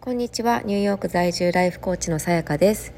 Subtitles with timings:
[0.00, 0.62] こんにちは。
[0.64, 2.94] ニューヨーク在住ライフコーチのさやかです。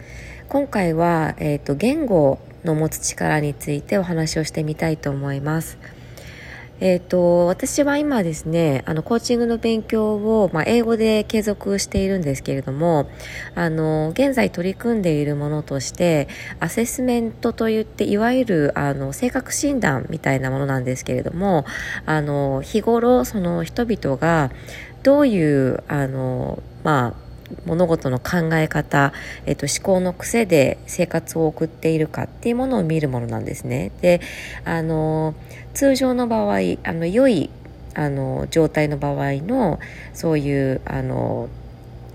[0.50, 5.78] 今回は、えーと、言語の持つ力についてお話をしてみたいと思います。
[6.80, 13.10] えーと、私は今ですねあのコーチングの勉強を、まあ、英語で継続しているんですけれども
[13.54, 16.26] あの現在取り組んでいるものとして
[16.58, 21.66] アセスメントといっていわゆるあの性格診断みたいなものなんですけれども
[22.06, 24.50] あの日頃その人々が
[25.02, 27.30] どういうあの、まあ、
[27.66, 29.12] 物事の考え方、
[29.46, 33.90] えっと、思考の癖で生活を送っているかっていうものを見るものなんですね。
[34.00, 34.20] で
[34.64, 35.34] あの
[35.74, 37.50] 通常の場合あの良い
[37.94, 39.78] あの状態の場合の
[40.14, 41.48] そういうあの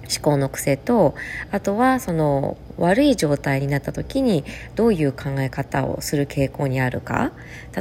[0.08, 1.16] 思考の癖と
[1.52, 4.44] あとはその悪い状態になった時に
[4.76, 7.32] どういう考え方をする傾向にあるか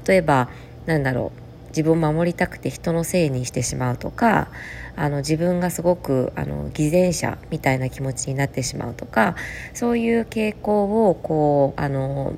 [0.06, 0.48] 例えば
[0.86, 1.43] なんだろう
[1.74, 4.48] 自分を守りたくて人のせいにしてしまうとか
[4.96, 9.34] あの自分がすごくあの偽善者みたいな気持ちになってしまうとか
[9.72, 12.34] そういう傾向をこうあの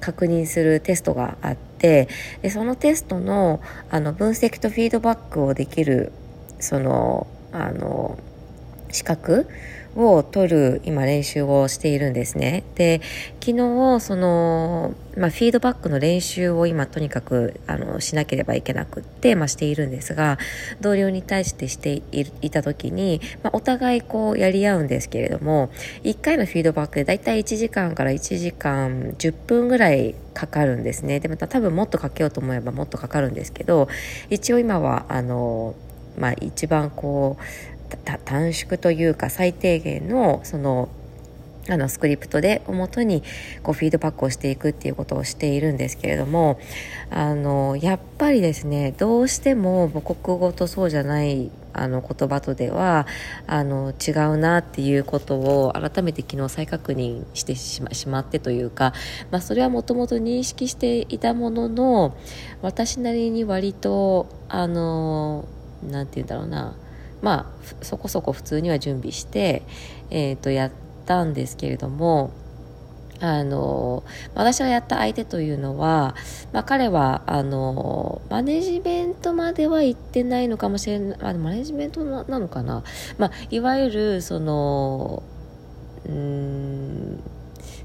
[0.00, 2.08] 確認するテストがあって
[2.42, 6.12] でそのテストのあの分析とフィードバックをできる
[6.60, 8.18] そのあの
[8.96, 9.46] 資格
[9.96, 12.64] を取る今練習をしているんですね。
[12.74, 13.00] で、
[13.40, 20.38] 昨日その、まあ、フィードバックの練習を今とにかくあのしなければいけなくって、まあ、しているんですが、
[20.80, 22.02] 同僚に対してして
[22.42, 25.70] いた時に、まあ、お互いこうやり合うんですけれども、
[26.04, 31.20] 1回のフィードバックでだいたい1時間から1時間10分ぐらいかかるんですね。
[31.20, 33.88] で、また多分もっとかけようと思えばもっとかかるんですけど、
[34.28, 35.74] 一応今はあの、
[36.18, 37.75] まあ、一番こう
[38.24, 40.88] 短縮というか最低限のその
[41.68, 43.22] あのスクリプトでをもとに
[43.62, 46.60] こうフィードバックをしていくっていうことをしているんですけれども
[47.10, 53.06] あのやっぱりですねどうしても母国語とそうじゃないあの言葉とでは
[53.46, 58.94] あの違うなっていうことを改めて昨日再確認してしましまってというか、
[59.30, 62.16] まあ、それはもともと認識していたものの
[62.62, 65.46] 私なりに割とあの
[65.82, 66.76] なんて言うんだろうな
[67.22, 69.62] まあそこそこ普通には準備して、
[70.10, 70.70] えー、とやっ
[71.06, 72.32] たんですけれども
[73.20, 74.04] あの
[74.34, 76.14] 私がやった相手というのは、
[76.52, 82.84] まあ、彼はあのマネジメントまでは行ってないのかもしれないあマネジメントなのかな、
[83.18, 85.22] まあ、いわゆるその
[86.06, 87.20] うん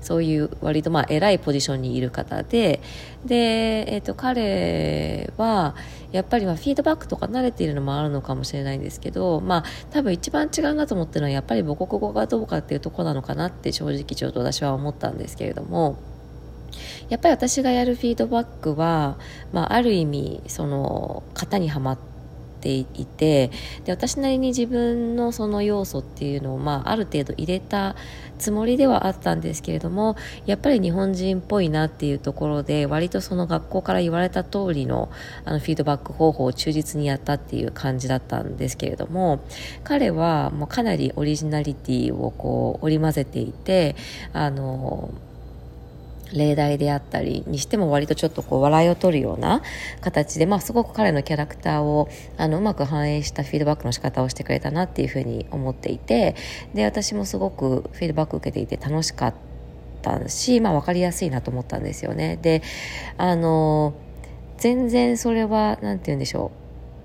[0.02, 2.82] そういう割とまあ偉いポジションにいる方で
[3.26, 5.76] で、えー、と彼は
[6.12, 15.98] やっぱりまあフィードバックとか慣れているのもあるのかもしれないんですけど、まあ、多分一番違うなと思ってるのはやっぱり母国語がどうかっていうとこなのかなって正直ちょっと私は思ったんですけれども。
[17.10, 19.18] やっぱり私がやるフィードバックは、
[19.52, 22.11] まあ、ある意味その型にはまって
[22.62, 23.52] ていて
[23.86, 27.96] で私なりに自分のその要素っていうのを、まあ、ある程度入れた
[28.38, 35.10] つもりではあったんですけれどもやっぱり日本人っぽいなっていうところで割とその学校から言われた通りの
[35.46, 39.44] あのフィードバック方法を忠実にやったっていう感じだったんですけれども
[39.84, 43.96] 彼はもうかなりオリジナリティをこう織り交ぜていて
[44.34, 45.12] あの
[46.34, 49.62] 例題であったりにしても割とちょっとこう笑いを取るような
[50.02, 56.36] 形で、まあ、すごく彼のキャラクターをあのうまく反映したフィードバックの仕方をしてくれたなっていうふうに思っていて
[56.74, 59.34] で私もすごくフィードバック受けていて楽しかっ
[60.02, 62.38] たし、まあ、分かりやすいなと思ったんですよね。
[62.42, 62.62] で
[63.18, 63.94] あの
[64.58, 66.62] 全然それは何て言うんでしょう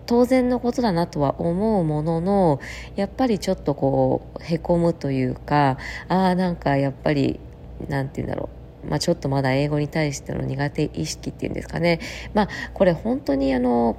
[0.06, 2.60] 当然のことだなとは思うものの
[2.94, 7.40] やっぱりちょっとこうへこむというかああなんかやっぱり
[7.88, 12.00] 何て言うんだろうまあ、ちょっとまだ英語に対しての苦手意識っていうんですかね、
[12.34, 13.96] まあ、これ本当にあの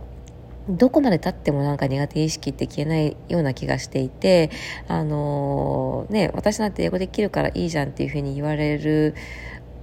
[0.70, 4.50] どこまで経ってもなんか苦手意識って消えないような気がしていて、
[4.88, 9.16] あのー、ね、私なんて英語できるからいいじゃんっていうふうに言われる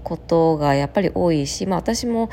[0.03, 2.29] ことがやっぱり多いし、まあ私も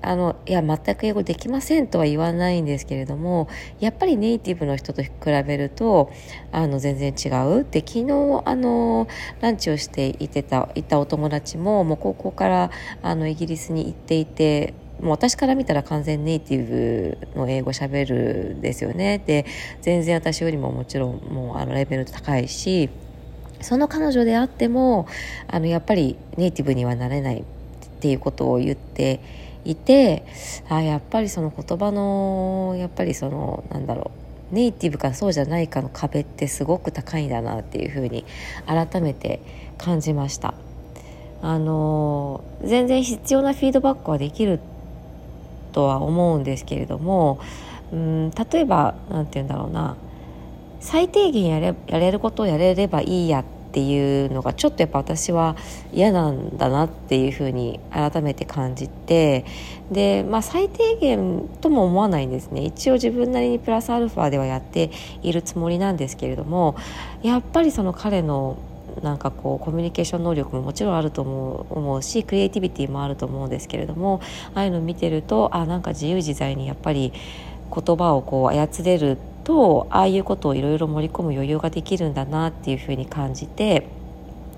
[0.00, 3.48] あのいや全く英語できませんとは言わないんですけれども
[3.80, 6.12] やっぱりネイティブの人と比べると
[6.52, 7.28] あの全然違
[7.58, 9.08] うで昨日あの
[9.40, 12.70] ランチをしていてたいたお友達ももう高校から
[13.02, 19.22] あのイギリスに行っていてもう私から見たら完全ネイティブの英語しゃべるんですよね。
[19.24, 19.46] で
[19.80, 22.90] 全然私よりももちろんもうあのレベル高いし
[23.60, 25.06] その彼女であっても
[25.48, 27.44] あのやっぱりネイティブにはなれないっ
[28.00, 29.20] ていうことを言って
[29.64, 30.24] いて
[30.68, 34.10] あやっぱりその言葉のやっぱりそのなんだろ
[34.52, 38.24] うネイティブかそうじゃないかの壁ってすごく高いんだなっていうふうに
[38.66, 39.40] 改めて
[39.76, 40.54] 感じました。
[41.40, 44.58] あの全然必要なフィードバックはできる
[45.72, 47.38] とは思うんですけれども
[47.92, 49.96] うん例えば何て言うんだろうな
[50.80, 55.54] 最低限やれやれることをやれればいいやってっていうのがちょっとやっぱ私は
[55.92, 59.44] 嫌なんだなっていうふうに改めて感じて
[59.92, 62.64] で、まあ、最低限とも思わないんですね。
[62.64, 64.90] 一応自分なりにプラスアルファではやって
[65.22, 66.76] いるつもりなんですけれども
[67.22, 68.56] やっぱりその彼の
[69.02, 74.20] なんかこうコミュニケーション能力ももちろんあると思う思うしクリエイティビティもあると思うんですけれども
[74.54, 77.12] ああいうのを見てるとあなんか自由自在にやっぱり
[77.70, 79.18] 言葉をこう操れる
[79.48, 83.88] とああいうことをいろいろ盛り込む余裕ができるんだなっていうふうに感じて。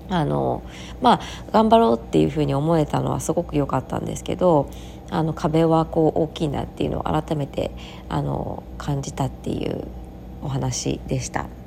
[0.09, 0.61] あの
[1.01, 4.69] まあ、頑張ろうっていうふうに思えたのはすごく良かったんですけど
[5.09, 7.71] あの壁はこう大きいなっていうのを改めて
[8.09, 9.87] あの感じたっていう
[10.43, 11.60] お話でした。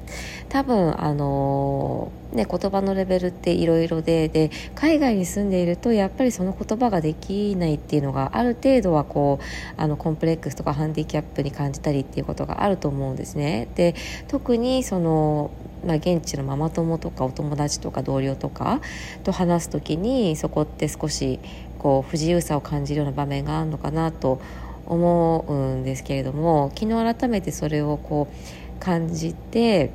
[0.49, 13.69] 多分あのね言葉のレベルっていろいろでで海外に住んでいるとやっぱりその言葉ができないっていうのがある程度はこうあのコンプレックスとかハンディキャップに感じたりっていうことがあると思うんですね。
[13.75, 13.95] で
[14.29, 15.51] 特にその
[15.85, 18.81] まあ、現地のママ友とかお友達とか同僚とか
[19.23, 21.41] と話す時にそこって少し
[21.79, 24.41] こう不自由さを感じるような場面があるのかなと
[24.87, 29.91] 思うんですけれども昨日改めてそれをこう感じて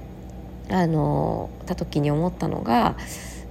[0.69, 2.95] あのた時に思ったのが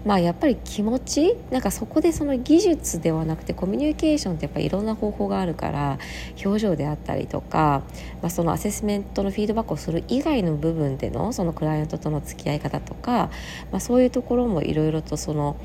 [0.05, 5.99] まあやっぱり気持ちなんかそこでその技術ではなくてコミュニケーションってやっぱいろんな方法があるから
[6.44, 7.82] 表情であったりとか、
[8.23, 13.31] まあ、そのアセスメントのフィードバックをする以外の部分でのそのクライアントとの付き合い方とか、
[13.73, 15.56] まあ、そういうところもいろいろとその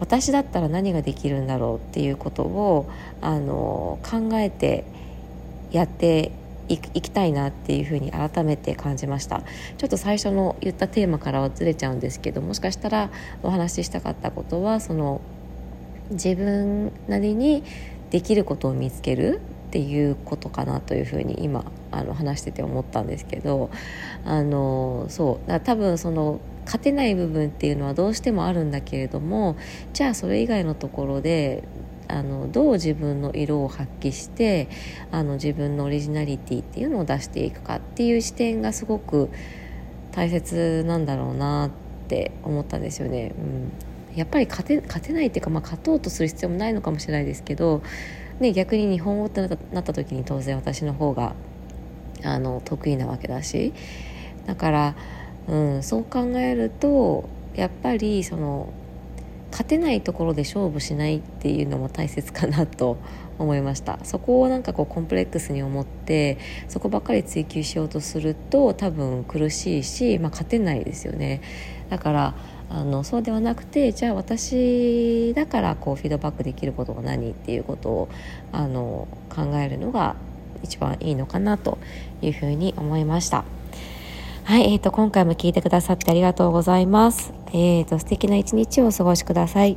[0.00, 2.88] 私だったら何ができるんだろうっていうことを
[3.20, 4.84] あの考えて
[5.72, 6.30] やって
[6.68, 9.42] いきたいなっていうふうに改めて感じました。
[9.76, 13.10] ちょっと最初の言ったテーマからはずれちゃうんですけどもしかしたら
[13.42, 15.20] お話ししたかったことはその
[16.10, 17.62] 自分なりに
[18.10, 23.70] できることを見つけるっていうことかなというふうに今あの話してて思ったんですけど
[24.24, 29.56] あのそう多分その勝てない部分っていうのはどうしてもあるんだけれども
[29.92, 31.64] じゃあそれ以外のところで
[32.08, 34.68] あのどう自分の色を発揮して
[35.10, 39.30] あの自分のオリジナリティっていうのを出していくかっていう視点がすごく
[40.12, 41.70] 大切なんだろうなっ
[42.08, 43.34] て思ったんですよね。
[44.10, 47.82] うん、やっぱり勝て勝てないっていうか、まあ、勝とうとする必要もないのかもしれないですけど、
[48.40, 49.46] ね、逆に日本語ってな
[49.80, 51.34] った時に当然私の方が
[52.24, 53.72] あの得意なわけだし
[54.46, 54.94] だから、
[55.46, 58.72] うん、そう考えるとやっぱりその
[59.58, 62.96] 勝てないところで勝負しないっていうのも大切かなと
[63.40, 66.38] 思いました そこをなんかこうコンプレックスに思って
[66.68, 71.40] そこばっかり追求しようとすると多分苦しいし、まあ、勝てないですよね
[71.90, 72.34] だから
[72.70, 78.08] あのそうではなくてじゃあ私だからこうフィードバックできることは何っていうことを
[78.52, 80.14] あの考えるのが
[80.62, 81.78] 一番いいのかなと
[82.22, 83.57] いうふうに思いました。
[84.48, 87.34] はい、えーと、今回も聞いてくださってありがとうございます。
[87.48, 89.76] えーと、素敵な一日をお過ごしください。